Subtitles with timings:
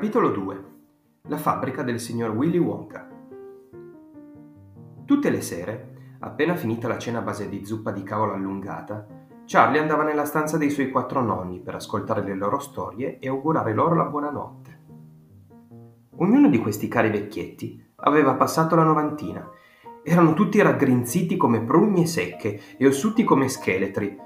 [0.00, 0.64] Capitolo 2
[1.24, 3.06] La fabbrica del signor Willy Wonka
[5.04, 9.06] Tutte le sere, appena finita la cena a base di zuppa di cavolo allungata,
[9.44, 13.74] Charlie andava nella stanza dei suoi quattro nonni per ascoltare le loro storie e augurare
[13.74, 14.80] loro la buonanotte.
[16.16, 19.46] Ognuno di questi cari vecchietti aveva passato la novantina.
[20.02, 24.16] Erano tutti raggrinziti come prugne secche e ossuti come scheletri.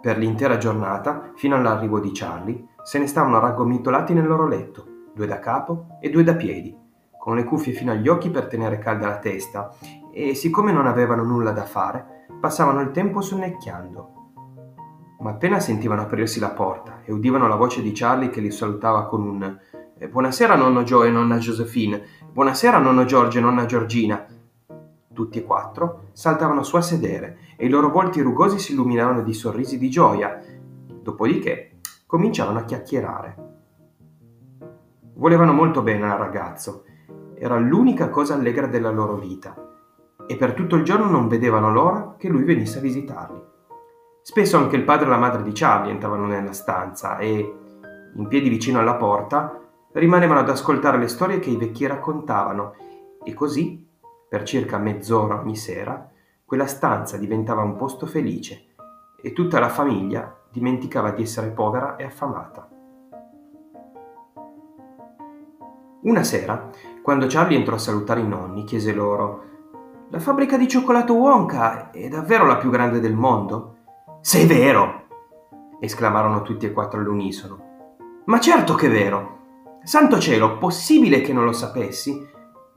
[0.00, 5.26] Per l'intera giornata, fino all'arrivo di Charlie, se ne stavano raggomitolati nel loro letto, due
[5.26, 6.74] da capo e due da piedi,
[7.18, 9.76] con le cuffie fino agli occhi per tenere calda la testa,
[10.10, 14.14] e siccome non avevano nulla da fare, passavano il tempo sonnecchiando.
[15.20, 19.04] Ma appena sentivano aprirsi la porta e udivano la voce di Charlie che li salutava
[19.04, 19.58] con un
[19.98, 24.24] eh, Buonasera nonno Joe e nonna Josephine, buonasera nonno Giorgio e nonna Giorgina,
[25.12, 29.34] tutti e quattro saltavano su a sedere e i loro volti rugosi si illuminavano di
[29.34, 30.42] sorrisi di gioia.
[31.02, 33.49] Dopodiché cominciavano a chiacchierare.
[35.20, 36.84] Volevano molto bene al ragazzo,
[37.34, 39.54] era l'unica cosa allegra della loro vita
[40.26, 43.38] e per tutto il giorno non vedevano l'ora che lui venisse a visitarli.
[44.22, 47.54] Spesso anche il padre e la madre di Charlie entravano nella stanza e,
[48.14, 49.60] in piedi vicino alla porta,
[49.92, 52.74] rimanevano ad ascoltare le storie che i vecchi raccontavano
[53.22, 53.86] e così,
[54.26, 56.10] per circa mezz'ora ogni sera,
[56.46, 58.68] quella stanza diventava un posto felice
[59.20, 62.79] e tutta la famiglia dimenticava di essere povera e affamata.
[66.02, 66.70] Una sera,
[67.02, 69.44] quando Charlie entrò a salutare i nonni, chiese loro
[70.08, 73.76] La fabbrica di cioccolato Wonka è davvero la più grande del mondo?
[74.22, 75.08] Sei vero!
[75.78, 77.98] esclamarono tutti e quattro all'unisono.
[78.24, 79.38] Ma certo che è vero!
[79.82, 82.26] Santo cielo, possibile che non lo sapessi?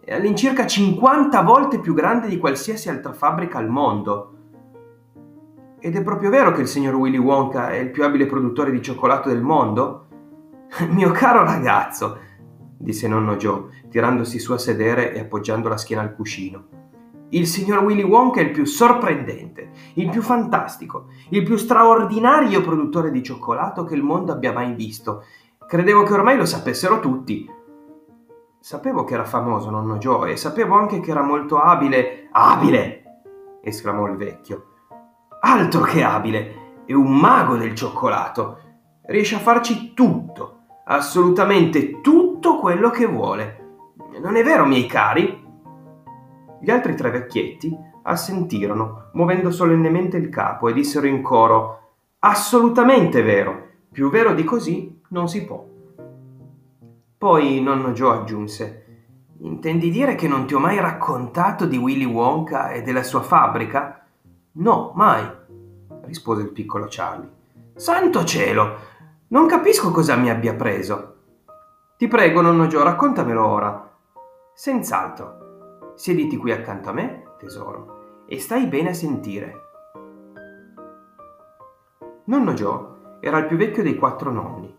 [0.03, 4.33] È all'incirca 50 volte più grande di qualsiasi altra fabbrica al mondo.
[5.79, 8.81] Ed è proprio vero che il signor Willy Wonka è il più abile produttore di
[8.81, 10.07] cioccolato del mondo?
[10.89, 12.31] Mio caro ragazzo,
[12.83, 16.81] disse nonno Joe, tirandosi su a sedere e appoggiando la schiena al cuscino.
[17.29, 23.09] Il signor Willy Wonka è il più sorprendente, il più fantastico, il più straordinario produttore
[23.09, 25.23] di cioccolato che il mondo abbia mai visto.
[25.65, 27.49] Credevo che ormai lo sapessero tutti.
[28.59, 32.27] Sapevo che era famoso nonno Joe e sapevo anche che era molto abile.
[32.31, 33.03] Abile!
[33.63, 34.65] esclamò il vecchio.
[35.39, 38.59] Altro che abile, è un mago del cioccolato.
[39.05, 42.22] Riesce a farci tutto, assolutamente tutto
[42.59, 43.59] quello che vuole.
[44.21, 45.41] Non è vero, miei cari?
[46.61, 51.79] Gli altri tre vecchietti assentirono, muovendo solennemente il capo, e dissero in coro
[52.19, 53.67] Assolutamente vero.
[53.91, 55.65] Più vero di così non si può.
[57.17, 58.83] Poi nonno Joe aggiunse
[59.43, 64.07] Intendi dire che non ti ho mai raccontato di Willy Wonka e della sua fabbrica?
[64.53, 65.21] No, mai,
[66.05, 67.29] rispose il piccolo Charlie.
[67.75, 68.77] Santo cielo!
[69.27, 71.22] Non capisco cosa mi abbia preso.
[72.03, 73.89] Ti prego, nonno Joe, raccontamelo ora.
[74.53, 75.93] Senz'altro.
[75.95, 79.61] Siediti qui accanto a me, tesoro, e stai bene a sentire.
[82.25, 84.75] Nonno Joe era il più vecchio dei quattro nonni.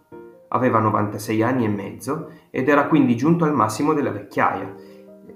[0.49, 4.75] Aveva 96 anni e mezzo ed era quindi giunto al massimo della vecchiaia.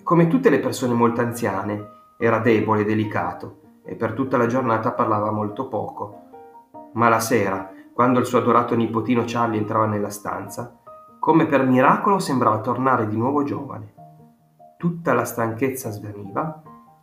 [0.03, 1.88] Come tutte le persone molto anziane,
[2.19, 6.25] era debole e delicato e per tutta la giornata parlava molto poco.
[6.93, 10.78] Ma la sera, quando il suo adorato nipotino Charlie entrava nella stanza,
[11.28, 13.93] come per miracolo sembrava tornare di nuovo giovane.
[14.78, 16.62] Tutta la stanchezza svaniva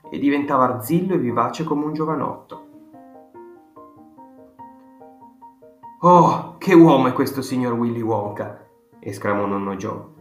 [0.09, 2.67] e diventava arzillo e vivace come un giovanotto.
[5.99, 8.65] Oh, che uomo è questo signor Willy Wonka!
[8.99, 10.14] esclamò nonno Joe.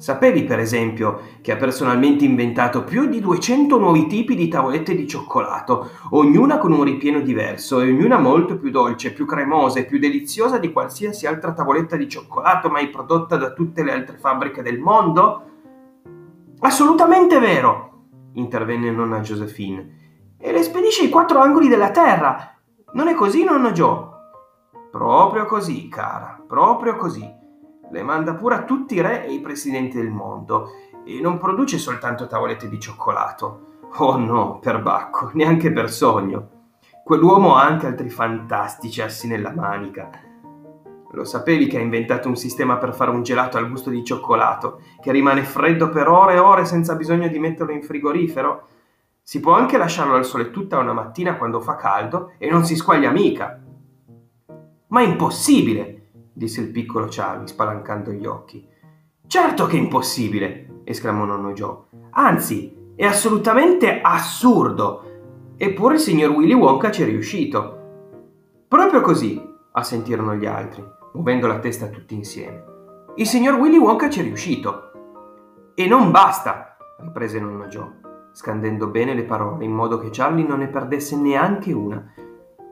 [0.00, 5.06] Sapevi, per esempio, che ha personalmente inventato più di 200 nuovi tipi di tavolette di
[5.06, 9.98] cioccolato, ognuna con un ripieno diverso e ognuna molto più dolce, più cremosa e più
[9.98, 14.78] deliziosa di qualsiasi altra tavoletta di cioccolato mai prodotta da tutte le altre fabbriche del
[14.78, 15.42] mondo?
[16.60, 19.98] Assolutamente vero, intervenne nonna Josephine.
[20.38, 22.56] E le spedisce ai quattro angoli della terra.
[22.94, 24.08] Non è così, nonno Joe?
[24.90, 27.36] Proprio così, cara, proprio così
[27.90, 30.70] le manda pure a tutti i re e i presidenti del mondo
[31.04, 33.78] e non produce soltanto tavolette di cioccolato.
[33.96, 36.58] Oh no, per Bacco, neanche per sogno.
[37.02, 40.10] Quell'uomo ha anche altri fantastici assi nella manica.
[41.12, 44.80] Lo sapevi che ha inventato un sistema per fare un gelato al gusto di cioccolato,
[45.00, 48.68] che rimane freddo per ore e ore senza bisogno di metterlo in frigorifero?
[49.20, 52.76] Si può anche lasciarlo al sole tutta una mattina quando fa caldo e non si
[52.76, 53.60] squaglia mica.
[54.86, 55.99] Ma è impossibile!
[56.40, 58.66] Disse il piccolo Charlie spalancando gli occhi.
[59.26, 61.76] Certo che è impossibile, esclamò nonno Joe.
[62.12, 65.04] Anzi, è assolutamente assurdo.
[65.58, 67.78] Eppure il signor Willy Wonka ci è riuscito.
[68.66, 69.38] Proprio così,
[69.72, 70.82] assentirono gli altri,
[71.12, 72.64] muovendo la testa tutti insieme.
[73.16, 74.92] il signor Willy Wonka ci è riuscito.
[75.74, 78.00] E non basta, riprese nonno Joe,
[78.32, 82.02] scandendo bene le parole in modo che Charlie non ne perdesse neanche una.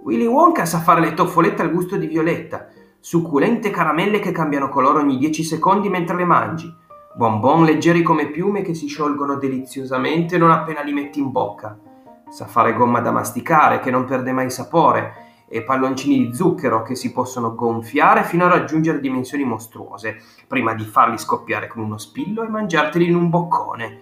[0.05, 2.69] Willy Wonka sa fare le toffolette al gusto di violetta,
[3.01, 6.75] succulente caramelle che cambiano colore ogni 10 secondi mentre le mangi,
[7.15, 11.79] bonbon leggeri come piume che si sciolgono deliziosamente non appena li metti in bocca.
[12.29, 16.95] Sa fare gomma da masticare che non perde mai sapore e palloncini di zucchero che
[16.95, 22.43] si possono gonfiare fino a raggiungere dimensioni mostruose, prima di farli scoppiare con uno spillo
[22.43, 23.99] e mangiarteli in un boccone.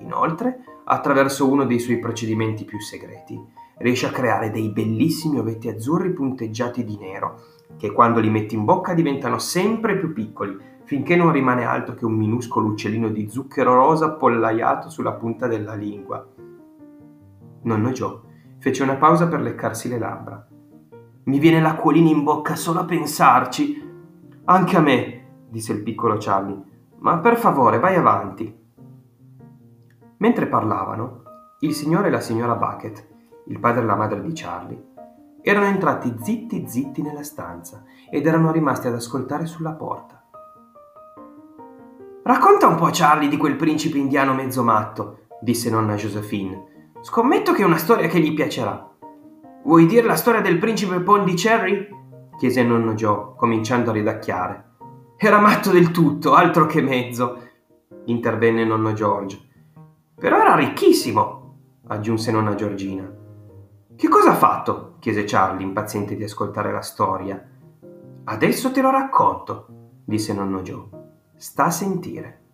[0.00, 3.40] Inoltre, attraverso uno dei suoi procedimenti più segreti,
[3.78, 7.40] riesce a creare dei bellissimi ovetti azzurri punteggiati di nero,
[7.76, 12.04] che quando li metti in bocca diventano sempre più piccoli, finché non rimane altro che
[12.04, 16.26] un minuscolo uccellino di zucchero rosa appollaiato sulla punta della lingua.
[17.62, 18.20] Nonno Joe
[18.58, 20.46] fece una pausa per leccarsi le labbra.
[21.24, 23.84] Mi viene l'acquolina in bocca solo a pensarci.
[24.44, 26.62] Anche a me, disse il piccolo Charlie,
[26.98, 28.64] ma per favore vai avanti.
[30.18, 31.22] Mentre parlavano,
[31.60, 33.08] il signore e la signora Bucket,
[33.46, 34.94] il padre e la madre di Charlie,
[35.48, 40.20] erano entrati zitti zitti nella stanza ed erano rimasti ad ascoltare sulla porta.
[42.24, 46.90] Racconta un po' Charlie di quel principe indiano mezzo matto, disse nonna Josephine.
[47.00, 48.90] Scommetto che è una storia che gli piacerà.
[49.62, 51.90] Vuoi dire la storia del principe Pondicherry?
[52.36, 54.64] chiese nonno Joe, cominciando a ridacchiare.
[55.16, 57.40] Era matto del tutto, altro che mezzo,
[58.06, 59.40] intervenne nonno George.
[60.12, 63.25] Però era ricchissimo, aggiunse nonna Giorgina.
[63.96, 64.96] Che cosa ha fatto?
[64.98, 67.42] chiese Charlie, impaziente di ascoltare la storia.
[68.24, 69.66] Adesso te lo racconto,
[70.04, 70.88] disse nonno Joe.
[71.34, 72.45] Sta a sentire.